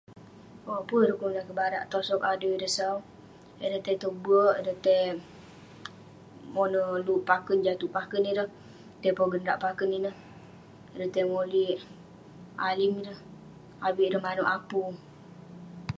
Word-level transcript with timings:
Owk, 0.71 0.81
pun 0.87 0.99
ireh 1.03 1.17
kelunan 1.19 1.47
kik 1.47 1.57
barak, 1.61 1.87
tosog 1.91 2.21
adui 2.31 2.53
ireh 2.57 2.73
sau. 2.77 2.95
Ireh 3.65 3.81
tai 3.85 3.95
tong 4.01 4.17
be'ek, 4.25 4.53
ireh 4.59 4.77
tai 4.85 5.01
moner 6.55 6.87
luk 7.07 7.21
paken 7.29 7.57
jatuk 7.65 7.93
paken 7.97 8.23
ireh, 8.31 8.49
tai 9.01 9.11
pogen 9.17 9.43
rak 9.49 9.61
paken 9.65 9.89
ineh, 9.97 10.15
ireh 10.93 11.09
tai 11.13 11.25
molik 11.31 11.77
alim 12.67 12.93
ineh, 13.01 13.19
avik 13.87 14.07
ireh 14.09 14.23
manouk 14.25 14.51
apu. 14.57 14.81